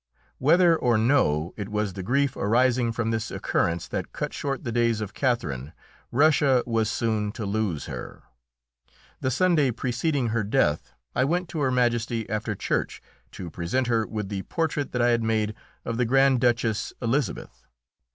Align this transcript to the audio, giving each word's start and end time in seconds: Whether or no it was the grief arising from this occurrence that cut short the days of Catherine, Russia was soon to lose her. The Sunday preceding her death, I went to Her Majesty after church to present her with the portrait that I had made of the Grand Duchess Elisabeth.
Whether 0.39 0.75
or 0.75 0.97
no 0.97 1.53
it 1.57 1.69
was 1.69 1.93
the 1.93 2.01
grief 2.01 2.35
arising 2.35 2.91
from 2.91 3.11
this 3.11 3.29
occurrence 3.29 3.87
that 3.89 4.11
cut 4.11 4.33
short 4.33 4.63
the 4.63 4.71
days 4.71 4.99
of 4.99 5.13
Catherine, 5.13 5.73
Russia 6.11 6.63
was 6.65 6.89
soon 6.89 7.31
to 7.33 7.45
lose 7.45 7.85
her. 7.85 8.23
The 9.19 9.29
Sunday 9.29 9.69
preceding 9.69 10.29
her 10.29 10.43
death, 10.43 10.95
I 11.13 11.23
went 11.23 11.49
to 11.49 11.59
Her 11.59 11.69
Majesty 11.69 12.27
after 12.31 12.55
church 12.55 12.99
to 13.33 13.51
present 13.51 13.85
her 13.85 14.07
with 14.07 14.29
the 14.29 14.41
portrait 14.41 14.91
that 14.93 15.03
I 15.03 15.09
had 15.09 15.21
made 15.21 15.53
of 15.85 15.97
the 15.97 16.05
Grand 16.05 16.41
Duchess 16.41 16.93
Elisabeth. 16.99 17.67